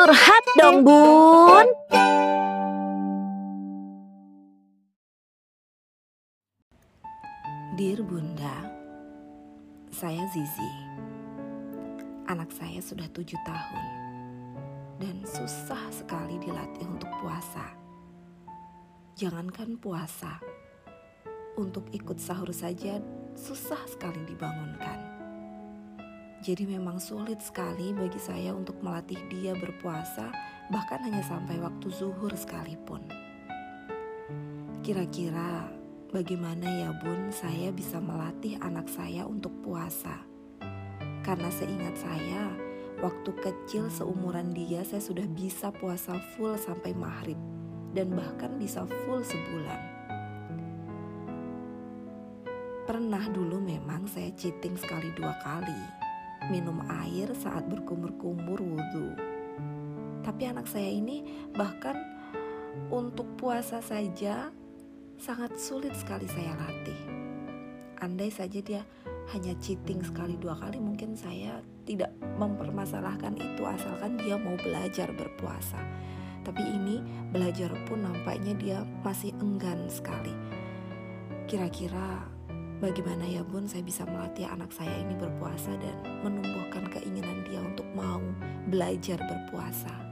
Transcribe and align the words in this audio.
Curhat 0.00 0.44
dong 0.56 0.80
bun. 0.80 1.68
Dear 7.76 8.00
Bunda 8.00 8.64
Saya 9.92 10.24
Zizi. 10.32 10.72
Anak 12.32 12.48
saya 12.48 12.80
sudah 12.80 13.12
tujuh 13.12 13.36
tahun 13.44 13.84
Dan 15.04 15.20
susah 15.28 15.92
sekali 15.92 16.40
dilatih 16.40 16.88
untuk 16.88 17.12
puasa. 17.20 17.68
Jangankan 19.20 19.76
puasa 19.76 20.40
Untuk 21.60 21.92
ikut 21.92 22.16
sahur 22.16 22.48
saja 22.56 23.04
susah 23.36 23.84
sekali 23.84 24.24
dibangunkan 24.24 25.09
Jadi 26.40 26.64
memang 26.64 26.96
sulit 26.96 27.44
sekali 27.44 27.92
bagi 27.92 28.16
saya 28.16 28.56
untuk 28.56 28.80
melatih 28.80 29.20
dia 29.28 29.52
berpuasa 29.52 30.32
Bahkan 30.72 31.00
hanya 31.04 31.20
sampai 31.20 31.60
waktu 31.60 31.92
zuhur 31.92 32.32
sekalipun 32.32 33.04
Kira-kira 34.80 35.80
Bagaimana 36.10 36.66
ya 36.66 36.90
bun 36.90 37.30
saya 37.30 37.70
bisa 37.70 38.02
melatih 38.02 38.58
anak 38.58 38.90
saya 38.90 39.22
untuk 39.30 39.54
puasa? 39.62 40.18
Karena 41.22 41.46
seingat 41.54 41.94
saya, 42.02 42.50
waktu 42.98 43.30
kecil 43.38 43.86
seumuran 43.86 44.50
dia 44.50 44.82
saya 44.82 44.98
sudah 44.98 45.22
bisa 45.30 45.70
puasa 45.70 46.18
full 46.34 46.58
sampai 46.58 46.98
maghrib 46.98 47.38
dan 47.94 48.10
bahkan 48.10 48.58
bisa 48.58 48.82
full 49.06 49.22
sebulan. 49.22 49.80
Pernah 52.90 53.30
dulu 53.30 53.62
memang 53.62 54.10
saya 54.10 54.34
cheating 54.34 54.74
sekali 54.74 55.14
dua 55.14 55.38
kali, 55.46 55.78
minum 56.50 56.82
air 57.06 57.30
saat 57.38 57.64
berkumur-kumur 57.70 58.58
wudhu. 58.58 59.14
Tapi 60.20 60.42
anak 60.50 60.66
saya 60.66 60.90
ini 60.90 61.48
bahkan 61.54 61.96
untuk 62.90 63.26
puasa 63.38 63.78
saja 63.80 64.50
sangat 65.16 65.54
sulit 65.56 65.94
sekali 65.94 66.26
saya 66.26 66.52
latih. 66.58 67.00
Andai 68.02 68.32
saja 68.32 68.58
dia 68.58 68.82
hanya 69.30 69.54
cheating 69.62 70.02
sekali 70.02 70.34
dua 70.34 70.58
kali, 70.58 70.82
mungkin 70.82 71.14
saya 71.14 71.62
tidak 71.86 72.10
mempermasalahkan 72.40 73.38
itu 73.38 73.62
asalkan 73.62 74.18
dia 74.18 74.34
mau 74.34 74.58
belajar 74.58 75.12
berpuasa. 75.14 75.78
Tapi 76.40 76.62
ini 76.64 76.98
belajar 77.30 77.70
pun 77.84 78.02
nampaknya 78.02 78.56
dia 78.56 78.78
masih 79.04 79.36
enggan 79.38 79.86
sekali. 79.92 80.32
Kira-kira 81.44 82.24
bagaimana 82.80 83.28
ya 83.28 83.44
bun 83.44 83.68
saya 83.68 83.84
bisa 83.84 84.08
melatih 84.08 84.48
anak 84.48 84.72
saya 84.72 84.92
ini 85.04 85.14
berpuasa 85.14 85.70
dan 85.78 85.94
menumbuhkan 86.24 86.88
keinginan 86.90 87.44
dia 87.46 87.60
untuk 87.60 87.86
mau 87.92 88.18
belajar 88.66 89.20
berpuasa. 89.20 90.09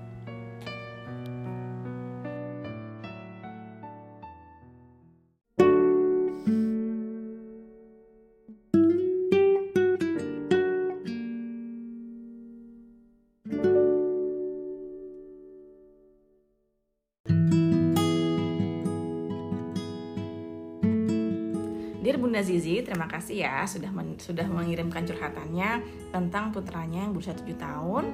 Dear 22.09 22.25
Bunda 22.25 22.41
Zizi, 22.41 22.81
terima 22.81 23.05
kasih 23.05 23.45
ya 23.45 23.69
sudah 23.69 23.93
men, 23.93 24.17
sudah 24.17 24.49
mengirimkan 24.49 25.05
curhatannya 25.05 25.85
tentang 26.09 26.57
putranya 26.57 27.05
yang 27.05 27.13
berusia 27.13 27.37
7 27.37 27.53
tahun 27.61 28.05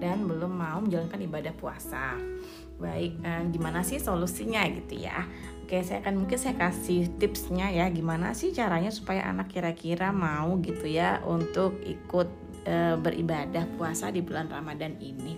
dan 0.00 0.24
belum 0.24 0.56
mau 0.56 0.80
menjalankan 0.80 1.20
ibadah 1.20 1.52
puasa. 1.60 2.16
Baik, 2.80 3.20
eh, 3.20 3.44
gimana 3.52 3.84
sih 3.84 4.00
solusinya 4.00 4.64
gitu 4.72 5.04
ya? 5.04 5.28
Oke, 5.68 5.84
saya 5.84 6.00
akan 6.00 6.24
mungkin 6.24 6.40
saya 6.40 6.56
kasih 6.56 7.12
tipsnya 7.20 7.68
ya 7.68 7.92
gimana 7.92 8.32
sih 8.32 8.56
caranya 8.56 8.88
supaya 8.88 9.28
anak 9.28 9.52
kira-kira 9.52 10.16
mau 10.16 10.56
gitu 10.64 10.88
ya 10.88 11.20
untuk 11.20 11.76
ikut 11.84 12.32
e, 12.62 12.96
beribadah 12.98 13.66
puasa 13.76 14.08
di 14.08 14.22
bulan 14.22 14.48
Ramadan 14.48 14.96
ini. 14.98 15.34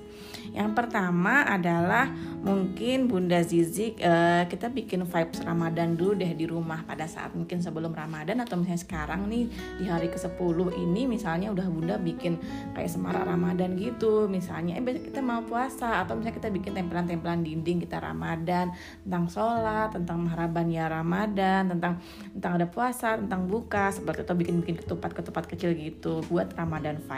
Yang 0.55 0.71
pertama 0.77 1.43
adalah 1.49 2.07
mungkin 2.45 3.09
Bunda 3.09 3.41
Zizi 3.43 3.97
e, 3.97 4.45
kita 4.47 4.69
bikin 4.69 5.09
vibes 5.09 5.41
Ramadan 5.43 5.97
dulu 5.97 6.21
deh 6.21 6.33
di 6.37 6.45
rumah 6.45 6.85
pada 6.85 7.09
saat 7.09 7.33
mungkin 7.33 7.65
sebelum 7.65 7.97
Ramadan 7.97 8.45
atau 8.45 8.61
misalnya 8.61 8.83
sekarang 8.85 9.27
nih 9.27 9.49
di 9.81 9.85
hari 9.89 10.13
ke-10 10.13 10.59
ini 10.77 11.09
misalnya 11.09 11.49
udah 11.51 11.67
Bunda 11.67 11.97
bikin 11.97 12.39
kayak 12.77 12.93
semarak 12.93 13.25
Ramadan 13.25 13.75
gitu. 13.81 14.29
Misalnya 14.29 14.77
eh 14.77 14.85
besok 14.85 15.09
kita 15.09 15.25
mau 15.25 15.41
puasa 15.43 16.05
atau 16.05 16.15
misalnya 16.15 16.37
kita 16.39 16.49
bikin 16.53 16.73
tempelan-tempelan 16.77 17.41
dinding 17.41 17.83
kita 17.83 17.99
Ramadan 17.99 18.71
tentang 19.03 19.25
sholat, 19.33 19.97
tentang 19.97 20.29
mahraban 20.29 20.69
ya 20.69 20.87
Ramadan, 20.93 21.73
tentang 21.73 21.99
tentang 22.37 22.53
ada 22.61 22.67
puasa, 22.69 23.17
tentang 23.17 23.49
buka 23.49 23.91
seperti 23.91 24.23
itu 24.23 24.35
bikin-bikin 24.37 24.77
ketupat-ketupat 24.85 25.45
kecil 25.49 25.73
gitu 25.73 26.21
buat 26.29 26.53
Ramadan 26.53 27.01
vibes. 27.01 27.14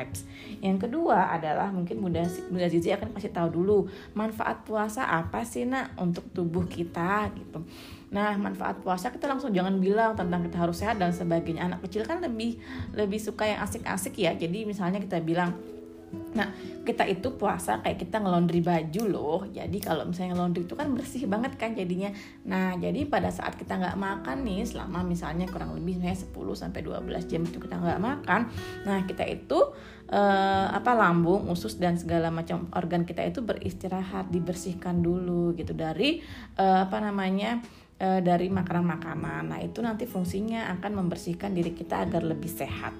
Yang 0.60 0.88
kedua 0.88 1.32
adalah 1.32 1.72
mungkin 1.72 2.04
Bunda 2.04 2.26
Bunda 2.52 2.68
Zizi 2.68 2.92
akan 2.92 3.16
kasih 3.16 3.32
tahu 3.32 3.48
dulu 3.62 3.78
manfaat 4.12 4.66
puasa 4.68 5.08
apa 5.08 5.46
sih 5.48 5.64
nak 5.64 5.96
untuk 5.96 6.28
tubuh 6.36 6.68
kita 6.68 7.32
gitu. 7.32 7.64
Nah, 8.12 8.36
manfaat 8.38 8.84
puasa 8.84 9.10
kita 9.10 9.26
langsung 9.26 9.50
jangan 9.50 9.80
bilang 9.80 10.12
tentang 10.14 10.44
kita 10.46 10.56
harus 10.62 10.78
sehat 10.78 11.00
dan 11.00 11.10
sebagainya. 11.10 11.66
Anak 11.66 11.86
kecil 11.88 12.06
kan 12.06 12.22
lebih 12.22 12.60
lebih 12.94 13.18
suka 13.18 13.48
yang 13.48 13.60
asik-asik 13.64 14.14
ya. 14.20 14.36
Jadi 14.36 14.68
misalnya 14.68 15.00
kita 15.02 15.18
bilang 15.24 15.56
Nah, 16.36 16.52
kita 16.86 17.02
itu 17.08 17.34
puasa 17.34 17.82
kayak 17.82 17.98
kita 18.06 18.22
ngelondri 18.22 18.62
baju 18.62 19.02
loh. 19.08 19.40
Jadi 19.50 19.82
kalau 19.82 20.06
misalnya 20.06 20.38
ngelondri 20.38 20.68
itu 20.68 20.76
kan 20.78 20.92
bersih 20.94 21.26
banget 21.26 21.58
kan 21.58 21.72
jadinya. 21.72 22.12
Nah, 22.46 22.76
jadi 22.78 23.08
pada 23.08 23.32
saat 23.32 23.58
kita 23.58 23.74
nggak 23.80 23.98
makan 23.98 24.46
nih 24.46 24.62
selama 24.68 25.02
misalnya 25.02 25.48
kurang 25.50 25.74
lebih 25.74 25.98
misalnya 25.98 26.18
10 26.20 26.54
sampai 26.54 26.80
12 26.84 27.26
jam 27.26 27.42
itu 27.42 27.58
kita 27.58 27.74
nggak 27.80 28.00
makan. 28.00 28.40
Nah, 28.86 29.02
kita 29.08 29.24
itu 29.26 29.58
eh, 30.10 30.66
apa 30.70 30.92
lambung, 30.94 31.50
usus 31.50 31.76
dan 31.76 31.98
segala 31.98 32.30
macam 32.30 32.70
organ 32.74 33.06
kita 33.06 33.22
itu 33.26 33.42
beristirahat, 33.42 34.30
dibersihkan 34.30 35.02
dulu 35.02 35.54
gitu 35.58 35.74
dari 35.74 36.22
eh, 36.58 36.78
apa 36.86 36.98
namanya? 37.02 37.62
e, 37.96 38.20
dari 38.20 38.48
makanan-makanan. 38.52 39.52
Nah, 39.52 39.60
itu 39.60 39.80
nanti 39.80 40.04
fungsinya 40.04 40.68
akan 40.78 41.04
membersihkan 41.04 41.52
diri 41.56 41.72
kita 41.72 42.04
agar 42.04 42.22
lebih 42.24 42.48
sehat. 42.48 42.92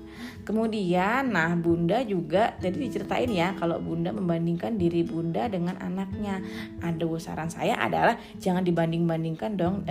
Kemudian, 0.47 1.35
nah 1.35 1.53
Bunda 1.59 2.01
juga 2.07 2.57
jadi 2.63 2.77
diceritain 2.77 3.29
ya 3.29 3.53
kalau 3.59 3.83
Bunda 3.83 4.15
membandingkan 4.15 4.81
diri 4.81 5.05
Bunda 5.05 5.51
dengan 5.51 5.77
anaknya. 5.77 6.41
Ada 6.81 7.05
saran 7.21 7.51
saya 7.53 7.77
adalah 7.77 8.17
jangan 8.41 8.65
dibanding-bandingkan 8.65 9.53
dong 9.59 9.85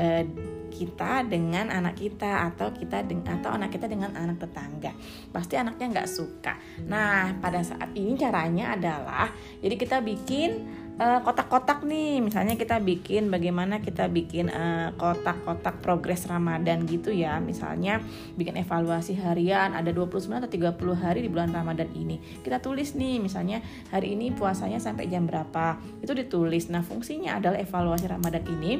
kita 0.75 1.23
dengan 1.23 1.71
anak 1.71 1.95
kita 1.95 2.51
atau 2.51 2.75
kita 2.75 3.07
atau 3.07 3.49
anak 3.55 3.71
kita 3.71 3.87
dengan 3.87 4.11
anak 4.11 4.43
tetangga. 4.43 4.91
Pasti 5.31 5.55
anaknya 5.55 5.95
nggak 5.95 6.09
suka. 6.11 6.59
Nah, 6.83 7.39
pada 7.39 7.63
saat 7.63 7.95
ini 7.95 8.19
caranya 8.19 8.75
adalah 8.75 9.31
jadi 9.63 9.75
kita 9.79 10.03
bikin 10.03 10.83
Eh, 10.95 11.19
kotak-kotak 11.27 11.83
uh, 11.83 11.87
nih. 11.91 12.23
Misalnya 12.23 12.55
kita 12.55 12.79
bikin 12.79 13.27
bagaimana 13.27 13.83
kita 13.83 14.07
bikin 14.07 14.47
uh, 14.47 14.95
kotak-kotak 14.95 15.83
progres 15.83 16.23
Ramadan 16.23 16.87
gitu 16.87 17.11
ya. 17.11 17.43
Misalnya 17.43 17.99
bikin 18.39 18.55
evaluasi 18.55 19.19
harian 19.19 19.75
ada 19.75 19.91
29 19.91 20.39
atau 20.39 20.47
30 20.47 20.71
hari 20.95 21.27
di 21.27 21.27
bulan 21.27 21.51
Ramadan 21.51 21.91
ini. 21.91 22.23
Kita 22.39 22.63
tulis 22.63 22.95
nih 22.95 23.19
misalnya 23.19 23.59
hari 23.91 24.15
ini 24.15 24.31
puasanya 24.31 24.79
sampai 24.79 25.11
jam 25.11 25.27
berapa. 25.27 25.83
Itu 25.99 26.15
ditulis. 26.15 26.71
Nah 26.71 26.79
fungsinya 26.79 27.43
adalah 27.43 27.59
evaluasi 27.59 28.07
Ramadan 28.07 28.47
ini 28.47 28.79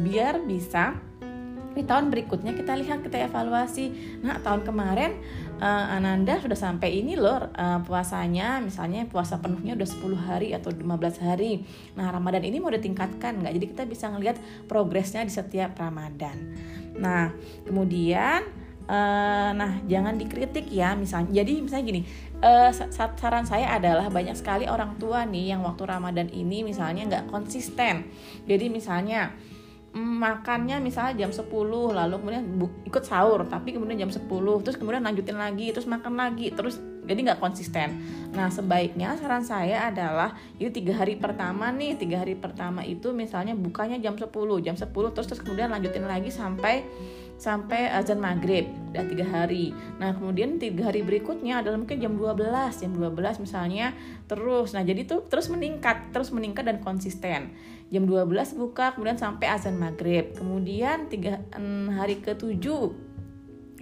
biar 0.00 0.40
bisa 0.48 1.11
di 1.72 1.82
tahun 1.88 2.12
berikutnya 2.12 2.52
kita 2.52 2.76
lihat 2.76 3.00
kita 3.00 3.28
evaluasi. 3.28 3.92
Nah 4.20 4.38
tahun 4.40 4.64
kemarin 4.64 5.16
uh, 5.58 5.96
Ananda 5.96 6.36
sudah 6.40 6.56
sampai 6.56 7.00
ini 7.00 7.16
loh 7.16 7.48
uh, 7.52 7.80
puasanya. 7.84 8.60
Misalnya 8.60 9.08
puasa 9.08 9.40
penuhnya 9.40 9.76
udah 9.76 9.88
10 9.88 10.28
hari 10.28 10.48
atau 10.52 10.70
15 10.70 11.24
hari. 11.24 11.64
Nah 11.96 12.12
Ramadan 12.12 12.44
ini 12.44 12.60
mau 12.60 12.72
ditingkatkan 12.72 13.40
nggak? 13.40 13.52
Jadi 13.56 13.66
kita 13.72 13.82
bisa 13.88 14.12
ngelihat 14.12 14.36
progresnya 14.68 15.24
di 15.24 15.32
setiap 15.32 15.74
Ramadan. 15.80 16.36
Nah 16.96 17.32
kemudian 17.64 18.44
uh, 18.86 19.50
nah 19.56 19.80
jangan 19.88 20.20
dikritik 20.20 20.68
ya. 20.68 20.92
Misalnya 20.92 21.42
jadi 21.42 21.52
misalnya 21.64 21.84
gini 21.88 22.02
uh, 22.42 22.70
saran 22.92 23.46
saya 23.46 23.78
adalah 23.78 24.10
banyak 24.12 24.36
sekali 24.36 24.66
orang 24.66 24.98
tua 24.98 25.24
nih 25.24 25.56
yang 25.56 25.64
waktu 25.64 25.88
Ramadan 25.88 26.28
ini 26.28 26.66
misalnya 26.66 27.08
nggak 27.08 27.24
konsisten. 27.32 28.10
Jadi 28.44 28.68
misalnya 28.68 29.32
makannya 29.92 30.80
misalnya 30.80 31.28
jam 31.28 31.30
10 31.32 31.52
lalu 31.92 32.14
kemudian 32.16 32.44
ikut 32.88 33.04
sahur 33.04 33.44
tapi 33.44 33.76
kemudian 33.76 34.08
jam 34.08 34.10
10 34.12 34.24
terus 34.64 34.76
kemudian 34.80 35.04
lanjutin 35.04 35.36
lagi 35.36 35.68
terus 35.68 35.84
makan 35.84 36.16
lagi 36.16 36.48
terus 36.48 36.80
jadi 37.04 37.32
nggak 37.32 37.40
konsisten 37.44 38.00
nah 38.32 38.48
sebaiknya 38.48 39.12
saran 39.20 39.44
saya 39.44 39.92
adalah 39.92 40.32
itu 40.56 40.72
tiga 40.72 40.96
hari 40.96 41.20
pertama 41.20 41.68
nih 41.68 42.00
tiga 42.00 42.24
hari 42.24 42.32
pertama 42.38 42.80
itu 42.88 43.12
misalnya 43.12 43.52
bukanya 43.52 44.00
jam 44.00 44.16
10 44.16 44.32
jam 44.64 44.76
10 44.80 44.88
terus 45.12 45.26
terus 45.28 45.40
kemudian 45.44 45.68
lanjutin 45.68 46.08
lagi 46.08 46.32
sampai 46.32 46.88
sampai 47.42 47.90
azan 47.90 48.22
maghrib 48.22 48.70
dan 48.94 49.10
tiga 49.10 49.26
hari. 49.26 49.74
Nah 49.98 50.14
kemudian 50.14 50.62
tiga 50.62 50.86
hari 50.86 51.02
berikutnya 51.02 51.58
adalah 51.58 51.74
mungkin 51.74 51.98
jam 51.98 52.14
12 52.14 52.38
jam 52.78 52.94
12 52.94 53.42
misalnya 53.42 53.98
terus. 54.30 54.70
Nah 54.70 54.86
jadi 54.86 55.02
tuh 55.02 55.26
terus 55.26 55.50
meningkat 55.50 56.14
terus 56.14 56.30
meningkat 56.30 56.62
dan 56.70 56.78
konsisten. 56.78 57.50
Jam 57.92 58.08
12 58.08 58.56
buka 58.56 58.96
kemudian 58.96 59.20
sampai 59.20 59.52
azan 59.52 59.76
maghrib. 59.76 60.32
Kemudian 60.32 61.12
tiga 61.12 61.44
hari 61.92 62.24
ketujuh 62.24 63.12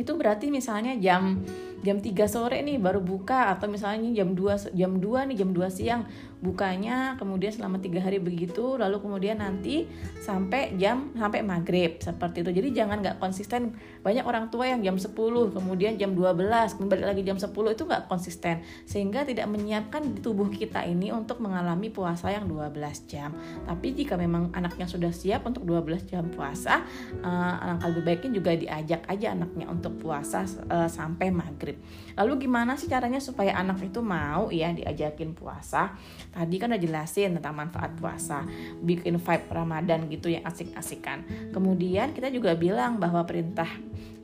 itu 0.01 0.12
berarti 0.17 0.49
misalnya 0.49 0.97
jam 0.97 1.45
jam 1.85 2.01
3 2.01 2.12
sore 2.29 2.65
nih 2.65 2.81
baru 2.81 3.05
buka 3.05 3.53
atau 3.53 3.69
misalnya 3.69 4.11
jam 4.12 4.33
2 4.33 4.73
jam 4.77 4.93
2 4.97 5.29
nih 5.33 5.37
jam 5.37 5.51
2 5.53 5.69
siang 5.71 6.03
bukanya 6.41 7.21
kemudian 7.21 7.53
selama 7.53 7.85
tiga 7.85 8.01
hari 8.01 8.17
begitu 8.17 8.81
lalu 8.81 8.97
kemudian 9.05 9.45
nanti 9.45 9.85
sampai 10.21 10.73
jam 10.81 11.13
sampai 11.13 11.45
maghrib 11.45 12.01
seperti 12.01 12.41
itu. 12.41 12.51
Jadi 12.57 12.69
jangan 12.73 13.05
nggak 13.05 13.21
konsisten. 13.21 13.77
Banyak 14.01 14.25
orang 14.25 14.49
tua 14.49 14.65
yang 14.73 14.81
jam 14.81 14.97
10 14.97 15.13
kemudian 15.53 16.01
jam 16.01 16.17
12 16.17 16.81
kembali 16.81 17.05
lagi 17.05 17.23
jam 17.23 17.37
10 17.37 17.53
itu 17.53 17.83
nggak 17.85 18.09
konsisten. 18.09 18.65
Sehingga 18.89 19.29
tidak 19.29 19.45
menyiapkan 19.53 20.17
tubuh 20.25 20.49
kita 20.49 20.81
ini 20.89 21.13
untuk 21.13 21.45
mengalami 21.45 21.93
puasa 21.93 22.33
yang 22.33 22.49
12 22.49 22.73
jam. 23.05 23.37
Tapi 23.69 23.93
jika 23.93 24.17
memang 24.17 24.49
anaknya 24.57 24.89
sudah 24.89 25.13
siap 25.13 25.45
untuk 25.45 25.69
12 25.69 26.09
jam 26.09 26.25
puasa 26.33 26.81
uh, 27.21 27.63
alangkah 27.63 27.93
lebih 27.93 28.05
baiknya 28.09 28.31
juga 28.41 28.51
diajak 28.57 29.05
aja 29.05 29.37
anaknya 29.37 29.69
untuk 29.69 30.01
puasa 30.01 30.49
uh, 30.73 30.89
sampai 30.89 31.29
maghrib. 31.29 31.77
Lalu 32.17 32.49
gimana 32.49 32.81
sih 32.81 32.89
caranya 32.89 33.21
supaya 33.21 33.53
anak 33.61 33.85
itu 33.85 34.01
mau 34.01 34.49
ya 34.49 34.73
diajakin 34.73 35.37
puasa 35.37 35.93
Tadi 36.31 36.56
kan 36.62 36.71
udah 36.71 36.81
jelasin 36.81 37.37
tentang 37.38 37.55
manfaat 37.59 37.94
puasa, 37.99 38.47
bikin 38.81 39.19
vibe 39.19 39.47
Ramadan 39.50 40.06
gitu 40.06 40.31
yang 40.31 40.47
asik-asikan. 40.47 41.50
Kemudian 41.50 42.15
kita 42.15 42.31
juga 42.31 42.55
bilang 42.55 43.03
bahwa 43.03 43.27
perintah 43.27 43.69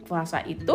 puasa 0.06 0.40
itu 0.46 0.74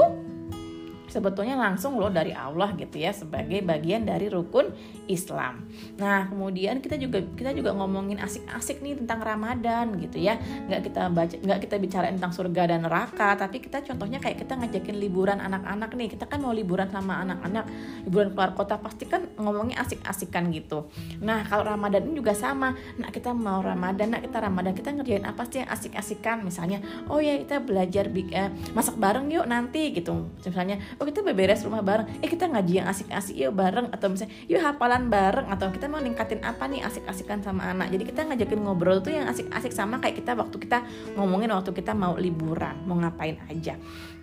sebetulnya 1.12 1.60
langsung 1.60 2.00
loh 2.00 2.08
dari 2.08 2.32
Allah 2.32 2.72
gitu 2.80 2.96
ya 2.96 3.12
sebagai 3.12 3.60
bagian 3.60 4.08
dari 4.08 4.32
rukun 4.32 4.72
Islam. 5.12 5.68
Nah 6.00 6.32
kemudian 6.32 6.80
kita 6.80 6.96
juga 6.96 7.20
kita 7.36 7.52
juga 7.52 7.76
ngomongin 7.76 8.24
asik-asik 8.24 8.80
nih 8.80 9.04
tentang 9.04 9.20
Ramadan 9.20 10.00
gitu 10.00 10.24
ya. 10.24 10.40
Nggak 10.40 10.82
kita 10.88 11.02
baca 11.12 11.36
nggak 11.36 11.60
kita 11.68 11.76
bicara 11.84 12.08
tentang 12.08 12.32
surga 12.32 12.72
dan 12.72 12.88
neraka, 12.88 13.36
tapi 13.36 13.60
kita 13.60 13.84
contohnya 13.84 14.24
kayak 14.24 14.40
kita 14.40 14.56
ngajakin 14.56 14.96
liburan 14.96 15.44
anak-anak 15.44 15.92
nih. 16.00 16.08
Kita 16.16 16.32
kan 16.32 16.40
mau 16.40 16.56
liburan 16.56 16.88
sama 16.88 17.20
anak-anak, 17.28 17.68
liburan 18.08 18.32
keluar 18.32 18.56
kota 18.56 18.80
pasti 18.80 19.04
kan 19.04 19.28
ngomongnya 19.36 19.84
asik-asikan 19.84 20.48
gitu. 20.56 20.88
Nah 21.20 21.44
kalau 21.44 21.68
Ramadan 21.68 22.08
ini 22.08 22.24
juga 22.24 22.32
sama. 22.32 22.72
Nah 22.96 23.12
kita 23.12 23.36
mau 23.36 23.60
Ramadan, 23.60 24.16
nah 24.16 24.24
kita 24.24 24.40
Ramadan 24.40 24.72
kita 24.72 24.96
ngerjain 24.96 25.28
apa 25.28 25.44
sih 25.52 25.60
yang 25.60 25.70
asik-asikan? 25.70 26.46
Misalnya, 26.48 26.80
oh 27.12 27.20
ya 27.20 27.36
kita 27.36 27.60
belajar 27.60 28.08
eh, 28.14 28.50
masak 28.72 28.96
bareng 28.96 29.28
yuk 29.28 29.50
nanti 29.50 29.92
gitu. 29.92 30.32
Misalnya 30.40 30.80
oh 31.02 31.06
kita 31.10 31.26
beberes 31.26 31.66
rumah 31.66 31.82
bareng. 31.82 32.22
Eh 32.22 32.30
kita 32.30 32.46
ngaji 32.46 32.86
yang 32.86 32.88
asik-asik 32.88 33.34
yuk 33.34 33.58
bareng. 33.58 33.90
Atau 33.90 34.14
misalnya 34.14 34.38
yuk 34.46 34.62
hafalan 34.62 35.10
bareng. 35.10 35.50
Atau 35.50 35.74
kita 35.74 35.90
mau 35.90 35.98
ningkatin 35.98 36.46
apa 36.46 36.70
nih 36.70 36.86
asik-asikan 36.86 37.42
sama 37.42 37.74
anak. 37.74 37.90
Jadi 37.90 38.04
kita 38.06 38.22
ngajakin 38.30 38.60
ngobrol 38.62 39.02
tuh 39.02 39.18
yang 39.18 39.26
asik-asik 39.26 39.74
sama 39.74 39.98
kayak 39.98 40.22
kita 40.22 40.38
waktu 40.38 40.62
kita 40.62 40.86
ngomongin 41.18 41.50
waktu 41.50 41.74
kita 41.74 41.98
mau 41.98 42.14
liburan 42.14 42.86
mau 42.86 43.02
ngapain 43.02 43.42
aja. 43.50 43.74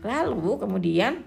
Lalu 0.06 0.62
kemudian 0.62 1.26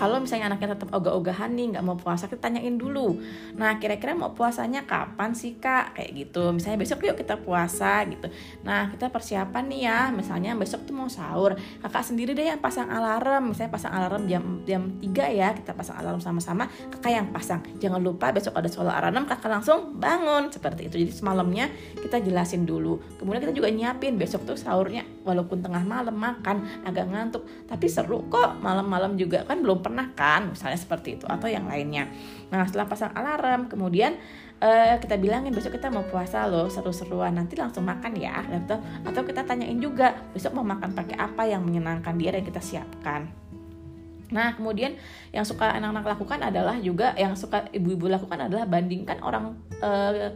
kalau 0.00 0.16
misalnya 0.16 0.48
anaknya 0.48 0.72
tetap 0.72 0.88
ogah-ogahan 0.96 1.52
nih 1.52 1.76
nggak 1.76 1.84
mau 1.84 1.92
puasa 1.92 2.24
kita 2.24 2.48
tanyain 2.48 2.80
dulu. 2.80 3.20
Nah 3.60 3.76
kira-kira 3.76 4.16
mau 4.16 4.32
puasanya 4.32 4.88
kapan 4.88 5.36
sih 5.36 5.60
kak? 5.60 5.92
Kayak 5.92 6.10
gitu. 6.16 6.56
Misalnya 6.56 6.80
besok 6.80 7.04
yuk 7.04 7.20
kita 7.20 7.36
puasa 7.36 8.08
gitu. 8.08 8.32
Nah 8.64 8.88
kita 8.88 9.12
persiapan 9.12 9.68
nih 9.68 9.80
ya. 9.84 10.08
Misalnya 10.08 10.56
besok 10.56 10.88
tuh 10.88 10.96
mau 10.96 11.12
sahur. 11.12 11.52
Kakak 11.84 12.00
sendiri 12.00 12.32
deh 12.32 12.48
yang 12.48 12.64
pasang 12.64 12.88
alarm. 12.88 13.52
Misalnya 13.52 13.76
pasang 13.76 13.92
alarm 13.92 14.24
jam 14.24 14.64
jam 14.64 14.88
3 15.04 15.36
ya 15.36 15.52
kita 15.52 15.76
pasang 15.76 16.00
alarm 16.00 16.24
sama-sama 16.24 16.64
kakak 16.96 17.12
yang 17.12 17.28
pasang. 17.28 17.60
Jangan 17.76 18.00
lupa 18.00 18.32
besok 18.32 18.56
ada 18.56 18.72
soal 18.72 18.88
alarm 18.88 19.28
kakak 19.28 19.52
langsung 19.52 20.00
bangun. 20.00 20.48
Seperti 20.48 20.88
itu. 20.88 20.96
Jadi 20.96 21.12
semalamnya 21.12 21.68
kita 22.00 22.24
jelasin 22.24 22.64
dulu. 22.64 22.96
Kemudian 23.20 23.44
kita 23.44 23.52
juga 23.52 23.68
nyiapin 23.68 24.16
besok 24.16 24.48
tuh 24.48 24.56
sahurnya 24.56 25.04
walaupun 25.22 25.60
tengah 25.60 25.82
malam 25.84 26.16
makan 26.16 26.64
agak 26.84 27.06
ngantuk. 27.08 27.44
Tapi 27.68 27.86
seru 27.86 28.26
kok 28.28 28.60
malam-malam 28.60 29.16
juga 29.16 29.44
kan 29.44 29.60
belum 29.60 29.84
pernah 29.84 30.12
kan 30.16 30.52
misalnya 30.52 30.78
seperti 30.80 31.20
itu 31.20 31.26
atau 31.28 31.46
yang 31.46 31.68
lainnya. 31.68 32.08
Nah 32.52 32.64
setelah 32.66 32.86
pasang 32.88 33.12
alarm 33.12 33.68
kemudian 33.68 34.16
uh, 34.60 34.96
kita 35.00 35.16
bilangin 35.16 35.52
besok 35.52 35.76
kita 35.76 35.88
mau 35.88 36.04
puasa 36.08 36.46
loh 36.46 36.68
seru-seruan. 36.68 37.34
Nanti 37.36 37.56
langsung 37.56 37.84
makan 37.84 38.16
ya 38.16 38.44
atau 38.44 38.78
atau 39.04 39.22
kita 39.24 39.44
tanyain 39.44 39.78
juga 39.80 40.16
besok 40.32 40.56
mau 40.56 40.64
makan 40.64 40.92
pakai 40.92 41.16
apa 41.16 41.48
yang 41.48 41.64
menyenangkan 41.64 42.14
dia 42.16 42.36
dan 42.36 42.42
kita 42.44 42.60
siapkan? 42.60 43.50
Nah, 44.30 44.54
kemudian 44.54 44.94
yang 45.34 45.42
suka 45.42 45.74
anak-anak 45.74 46.16
lakukan 46.16 46.38
adalah 46.38 46.78
juga 46.78 47.12
yang 47.18 47.34
suka 47.34 47.66
ibu-ibu 47.74 48.06
lakukan 48.06 48.46
adalah 48.46 48.62
bandingkan 48.62 49.18
orang 49.26 49.58
uh, 49.82 50.30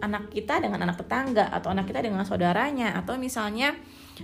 anak 0.00 0.28
kita 0.32 0.60
dengan 0.60 0.84
anak 0.84 1.00
tetangga 1.00 1.48
atau 1.48 1.72
anak 1.72 1.88
kita 1.88 2.04
dengan 2.04 2.22
saudaranya. 2.24 2.92
Atau 3.00 3.16
misalnya 3.16 3.72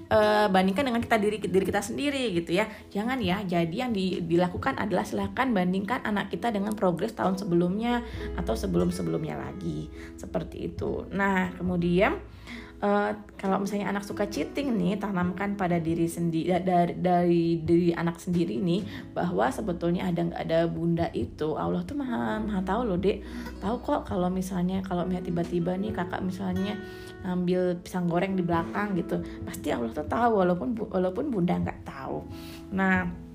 uh, 0.08 0.46
bandingkan 0.50 0.86
dengan 0.86 1.02
kita 1.02 1.16
diri 1.18 1.38
diri 1.40 1.64
kita 1.66 1.82
sendiri 1.82 2.32
gitu 2.36 2.56
ya. 2.56 2.68
Jangan 2.92 3.18
ya 3.20 3.42
jadi 3.42 3.86
yang 3.86 3.92
di, 3.92 4.22
dilakukan 4.24 4.76
adalah 4.76 5.04
silahkan 5.04 5.50
bandingkan 5.50 6.04
anak 6.04 6.32
kita 6.32 6.52
dengan 6.52 6.74
progres 6.74 7.14
tahun 7.16 7.36
sebelumnya 7.36 8.04
atau 8.38 8.54
sebelum 8.54 8.92
sebelumnya 8.92 9.38
lagi. 9.38 9.88
Seperti 10.16 10.72
itu. 10.72 11.04
Nah 11.12 11.52
kemudian 11.56 12.20
uh, 12.80 13.12
kalau 13.36 13.60
misalnya 13.60 13.92
anak 13.92 14.04
suka 14.04 14.28
cheating 14.28 14.76
nih 14.76 15.00
tanamkan 15.00 15.56
pada 15.56 15.80
diri 15.80 16.08
sendiri 16.08 16.60
dari 16.60 16.94
dari 16.96 17.44
diri 17.60 17.90
anak 17.92 18.20
sendiri 18.20 18.60
nih 18.60 19.12
bahwa 19.12 19.48
sebetulnya 19.48 20.08
ada 20.08 20.20
nggak 20.26 20.42
ada 20.48 20.60
bunda 20.68 21.06
itu. 21.12 21.56
Allah 21.56 21.84
tuh 21.84 21.96
maha 21.96 22.40
maha 22.40 22.60
tahu 22.64 22.88
loh 22.88 22.98
dek. 23.00 23.22
Tahu 23.60 23.76
kok 23.80 24.08
kalau 24.08 24.28
misalnya 24.28 24.80
kalau 24.84 25.04
misalnya 25.08 25.28
tiba-tiba 25.28 25.72
nih 25.76 25.92
kakak 25.92 26.20
misalnya 26.24 26.76
ngambil 27.26 27.82
pisang 27.82 28.06
goreng 28.06 28.38
di 28.38 28.46
belakang 28.46 28.94
gitu. 28.94 29.18
Pasti 29.42 29.74
Allah 29.74 29.90
tuh 29.90 30.06
tahu 30.06 30.46
walaupun 30.46 30.78
walaupun 30.78 31.28
bunda 31.34 31.58
nggak 31.58 31.82
tahu. 31.82 32.22
Nah 32.70 33.26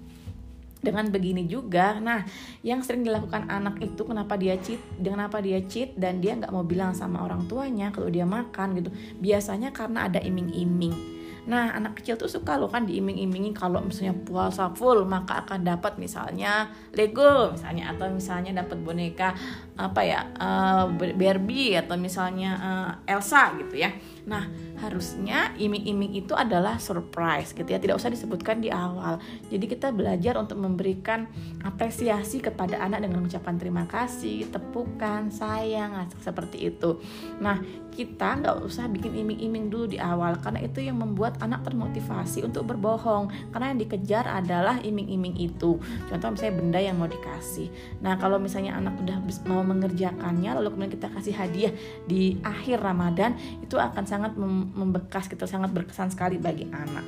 dengan 0.82 1.14
begini 1.14 1.46
juga 1.46 2.02
nah 2.02 2.26
yang 2.66 2.82
sering 2.82 3.06
dilakukan 3.06 3.46
anak 3.54 3.78
itu 3.86 4.02
kenapa 4.02 4.34
dia 4.34 4.58
cheat 4.58 4.82
kenapa 4.98 5.38
dia 5.38 5.62
cheat 5.70 5.94
dan 5.94 6.18
dia 6.18 6.34
nggak 6.34 6.50
mau 6.50 6.66
bilang 6.66 6.98
sama 6.98 7.22
orang 7.22 7.46
tuanya 7.46 7.94
kalau 7.94 8.10
dia 8.10 8.26
makan 8.26 8.80
gitu. 8.82 8.90
Biasanya 9.22 9.70
karena 9.76 10.10
ada 10.10 10.18
iming-iming. 10.18 11.22
Nah, 11.42 11.74
anak 11.74 11.98
kecil 11.98 12.22
tuh 12.22 12.30
suka 12.30 12.54
loh 12.54 12.70
kan 12.70 12.86
diiming-imingi 12.86 13.58
kalau 13.58 13.82
misalnya 13.82 14.14
puasa 14.14 14.70
full 14.78 15.10
maka 15.10 15.42
akan 15.42 15.66
dapat 15.66 15.98
misalnya 15.98 16.70
Lego 16.94 17.50
misalnya 17.58 17.90
atau 17.90 18.14
misalnya 18.14 18.62
dapat 18.62 18.78
boneka 18.86 19.34
apa 19.82 20.02
ya 20.06 20.30
uh, 20.38 20.86
Barbie 20.94 21.74
atau 21.74 21.98
misalnya 21.98 22.52
uh, 22.62 22.92
Elsa 23.10 23.58
gitu 23.58 23.82
ya. 23.82 23.90
Nah, 24.22 24.46
harusnya 24.78 25.54
iming-iming 25.58 26.18
itu 26.18 26.34
adalah 26.38 26.78
surprise 26.78 27.54
gitu 27.54 27.66
ya 27.66 27.78
tidak 27.78 27.98
usah 27.98 28.10
disebutkan 28.14 28.62
di 28.62 28.70
awal. 28.70 29.18
Jadi 29.50 29.66
kita 29.66 29.90
belajar 29.90 30.38
untuk 30.38 30.58
memberikan 30.62 31.26
apresiasi 31.66 32.42
kepada 32.42 32.82
anak 32.82 33.06
dengan 33.06 33.26
mengucapkan 33.26 33.58
terima 33.58 33.86
kasih 33.86 34.50
tepukan 34.50 35.30
sayang 35.30 36.10
seperti 36.22 36.74
itu. 36.74 37.02
Nah 37.42 37.62
kita 37.92 38.40
nggak 38.42 38.58
usah 38.64 38.88
bikin 38.88 39.14
iming-iming 39.14 39.68
dulu 39.68 39.86
di 39.92 40.00
awal 40.00 40.40
karena 40.40 40.64
itu 40.64 40.80
yang 40.82 40.98
membuat 40.98 41.38
anak 41.44 41.62
termotivasi 41.68 42.42
untuk 42.42 42.66
berbohong. 42.70 43.30
Karena 43.54 43.74
yang 43.74 43.80
dikejar 43.82 44.26
adalah 44.26 44.82
iming-iming 44.82 45.38
itu. 45.38 45.78
Contoh 46.10 46.30
misalnya 46.34 46.56
benda 46.58 46.80
yang 46.82 46.98
mau 46.98 47.10
dikasih. 47.10 47.70
Nah 48.02 48.18
kalau 48.18 48.42
misalnya 48.42 48.78
anak 48.78 48.98
udah 48.98 49.18
mau 49.46 49.62
mengerjakannya 49.72 50.52
lalu 50.60 50.68
kemudian 50.76 50.94
kita 51.00 51.08
kasih 51.16 51.36
hadiah 51.36 51.74
di 52.04 52.36
akhir 52.44 52.84
Ramadan 52.84 53.40
itu 53.64 53.80
akan 53.80 54.04
sangat 54.04 54.36
membekas 54.76 55.32
gitu 55.32 55.48
sangat 55.48 55.72
berkesan 55.72 56.12
sekali 56.12 56.36
bagi 56.36 56.68
anak. 56.68 57.08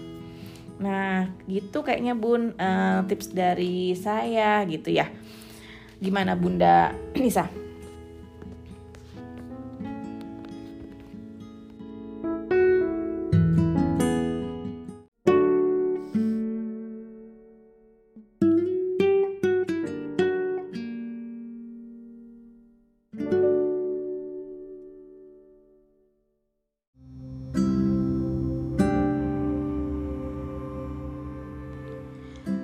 Nah 0.80 1.28
gitu 1.46 1.84
kayaknya 1.84 2.16
bun 2.16 2.56
uh, 2.56 3.04
tips 3.04 3.36
dari 3.36 3.94
saya 4.00 4.64
gitu 4.64 4.96
ya. 4.96 5.12
Gimana 6.00 6.36
bunda 6.36 6.92
Nisa 7.16 7.63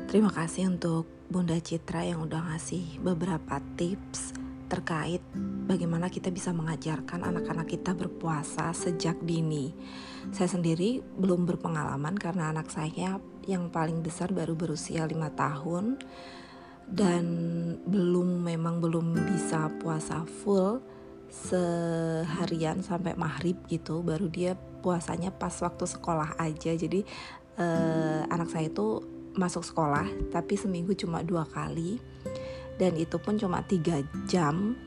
Terima 0.09 0.33
kasih 0.33 0.73
untuk 0.73 1.05
Bunda 1.29 1.53
Citra 1.61 2.01
yang 2.01 2.25
udah 2.25 2.49
ngasih 2.49 2.97
beberapa 3.05 3.61
tips 3.77 4.33
terkait 4.65 5.21
bagaimana 5.69 6.09
kita 6.09 6.33
bisa 6.33 6.49
mengajarkan 6.49 7.29
anak-anak 7.29 7.69
kita 7.69 7.93
berpuasa 7.93 8.73
sejak 8.73 9.21
dini. 9.21 9.69
Saya 10.33 10.49
sendiri 10.49 11.05
belum 11.13 11.45
berpengalaman 11.45 12.17
karena 12.17 12.49
anak 12.49 12.73
saya 12.73 13.21
yang 13.45 13.69
paling 13.69 14.01
besar 14.01 14.33
baru 14.33 14.57
berusia 14.57 15.05
lima 15.05 15.29
tahun 15.29 16.01
dan 16.89 17.25
belum 17.85 18.49
memang 18.49 18.81
belum 18.81 19.13
bisa 19.13 19.69
puasa 19.77 20.25
full 20.25 20.81
seharian 21.29 22.81
sampai 22.81 23.13
maghrib 23.13 23.61
gitu 23.69 24.01
baru 24.01 24.25
dia 24.25 24.57
puasanya 24.81 25.29
pas 25.29 25.53
waktu 25.61 25.85
sekolah 25.85 26.33
aja 26.41 26.73
jadi 26.73 27.05
eh, 27.61 28.21
anak 28.25 28.49
saya 28.49 28.73
itu 28.73 29.18
masuk 29.37 29.61
sekolah 29.65 30.07
tapi 30.33 30.57
seminggu 30.57 30.95
cuma 30.97 31.21
dua 31.21 31.45
kali. 31.45 31.99
Dan 32.79 32.95
itu 32.95 33.19
pun 33.19 33.35
cuma 33.35 33.59
tiga 33.67 33.99
jam. 34.25 34.79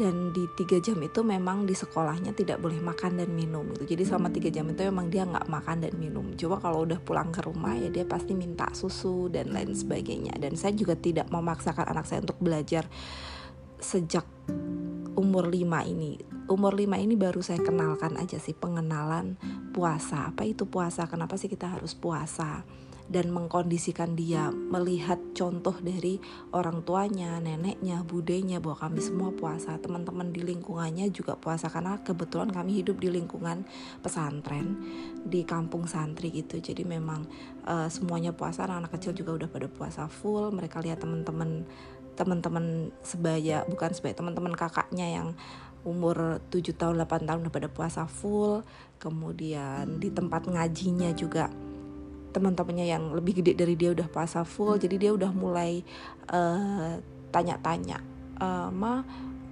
Dan 0.00 0.32
di 0.32 0.48
tiga 0.56 0.80
jam 0.80 0.96
itu 1.04 1.20
memang 1.20 1.68
di 1.68 1.76
sekolahnya 1.76 2.32
tidak 2.32 2.62
boleh 2.64 2.80
makan 2.80 3.20
dan 3.20 3.28
minum 3.36 3.68
gitu. 3.76 3.92
Jadi 3.92 4.08
selama 4.08 4.32
tiga 4.32 4.48
jam 4.48 4.64
itu 4.72 4.80
memang 4.88 5.12
dia 5.12 5.28
nggak 5.28 5.44
makan 5.44 5.84
dan 5.84 5.92
minum. 6.00 6.24
Coba 6.32 6.56
kalau 6.64 6.88
udah 6.88 6.96
pulang 7.04 7.28
ke 7.28 7.44
rumah 7.44 7.76
ya 7.76 7.92
dia 7.92 8.08
pasti 8.08 8.32
minta 8.32 8.72
susu 8.72 9.28
dan 9.28 9.52
lain 9.52 9.76
sebagainya. 9.76 10.40
Dan 10.40 10.56
saya 10.56 10.72
juga 10.72 10.96
tidak 10.96 11.28
memaksakan 11.28 11.92
anak 11.92 12.08
saya 12.08 12.24
untuk 12.24 12.40
belajar 12.40 12.88
sejak 13.76 14.24
umur 15.20 15.52
lima 15.52 15.84
ini. 15.84 16.16
Umur 16.48 16.72
lima 16.80 16.96
ini 16.96 17.12
baru 17.18 17.44
saya 17.44 17.60
kenalkan 17.60 18.16
aja 18.16 18.40
sih 18.40 18.56
pengenalan 18.56 19.36
puasa. 19.76 20.32
Apa 20.32 20.48
itu 20.48 20.64
puasa? 20.64 21.04
Kenapa 21.12 21.36
sih 21.36 21.52
kita 21.52 21.68
harus 21.68 21.92
puasa 21.92 22.64
dan 23.10 23.34
mengkondisikan 23.34 24.14
dia 24.14 24.54
melihat 24.54 25.18
contoh 25.34 25.74
dari 25.82 26.22
orang 26.54 26.86
tuanya, 26.86 27.42
neneknya, 27.42 28.06
budenya 28.06 28.62
bahwa 28.62 28.86
kami 28.86 29.02
semua 29.02 29.34
puasa. 29.34 29.74
Teman-teman 29.82 30.30
di 30.30 30.46
lingkungannya 30.46 31.10
juga 31.10 31.34
puasa 31.34 31.66
karena 31.66 31.98
kebetulan 32.06 32.54
kami 32.54 32.78
hidup 32.78 33.02
di 33.02 33.10
lingkungan 33.10 33.66
pesantren 33.98 34.78
di 35.26 35.42
kampung 35.42 35.90
santri 35.90 36.30
gitu. 36.30 36.62
Jadi 36.62 36.86
memang 36.86 37.26
uh, 37.66 37.90
semuanya 37.90 38.30
puasa, 38.30 38.70
anak-anak 38.70 38.94
kecil 38.94 39.12
juga 39.12 39.42
udah 39.42 39.48
pada 39.50 39.66
puasa 39.66 40.06
full. 40.06 40.54
Mereka 40.54 40.78
lihat 40.78 41.02
teman-teman 41.02 41.66
teman-teman 42.14 42.94
sebaya 43.02 43.66
bukan 43.66 43.90
sebaya 43.90 44.14
teman-teman 44.14 44.54
kakaknya 44.54 45.08
yang 45.08 45.28
umur 45.88 46.44
7 46.52 46.76
tahun 46.76 47.00
8 47.00 47.24
tahun 47.24 47.40
udah 47.48 47.54
pada 47.54 47.68
puasa 47.72 48.04
full 48.04 48.60
kemudian 49.00 49.96
di 49.96 50.12
tempat 50.12 50.44
ngajinya 50.44 51.16
juga 51.16 51.48
teman-temannya 52.30 52.86
yang 52.86 53.10
lebih 53.12 53.42
gede 53.42 53.58
dari 53.58 53.74
dia 53.74 53.90
udah 53.90 54.06
puasa 54.06 54.46
full 54.46 54.78
jadi 54.78 54.96
dia 54.96 55.10
udah 55.14 55.30
mulai 55.34 55.82
uh, 56.30 56.98
tanya-tanya 57.30 58.02
uh, 58.40 58.70
ma 58.70 59.04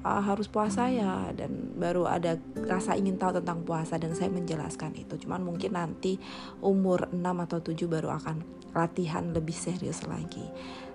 uh, 0.02 0.22
harus 0.22 0.46
puasa 0.46 0.88
ya? 0.90 1.30
Dan 1.34 1.76
baru 1.78 2.06
ada 2.06 2.40
rasa 2.66 2.94
ingin 2.94 3.20
tahu 3.20 3.38
tentang 3.42 3.62
puasa 3.62 4.00
dan 4.00 4.14
saya 4.14 4.30
menjelaskan 4.30 4.94
itu. 4.98 5.18
Cuman 5.20 5.42
mungkin 5.42 5.74
nanti 5.74 6.16
umur 6.62 7.10
6 7.10 7.20
atau 7.20 7.58
7 7.62 7.74
baru 7.86 8.14
akan 8.14 8.36
latihan 8.72 9.24
lebih 9.32 9.54
serius 9.54 10.04
lagi. 10.06 10.44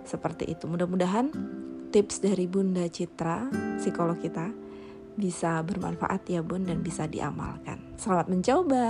Seperti 0.03 0.51
itu. 0.51 0.67
Mudah-mudahan 0.67 1.31
tips 1.93 2.23
dari 2.23 2.49
Bunda 2.49 2.89
Citra 2.89 3.47
psikolog 3.79 4.17
kita 4.19 4.49
bisa 5.13 5.61
bermanfaat 5.61 6.25
ya 6.25 6.41
bun 6.41 6.65
dan 6.65 6.81
bisa 6.81 7.05
diamalkan. 7.05 7.77
Selamat 8.01 8.33
mencoba 8.33 8.85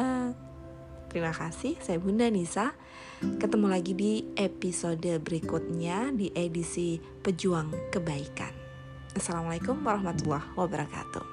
Terima 1.13 1.29
kasih, 1.29 1.77
saya 1.77 2.01
Bunda 2.01 2.25
Nisa. 2.25 2.73
Ketemu 3.21 3.69
lagi 3.69 3.93
di 3.93 4.25
episode 4.33 5.21
berikutnya 5.21 6.09
di 6.09 6.33
edisi 6.33 6.97
Pejuang 6.97 7.69
Kebaikan. 7.93 8.49
Assalamualaikum 9.13 9.77
warahmatullahi 9.85 10.57
wabarakatuh. 10.57 11.32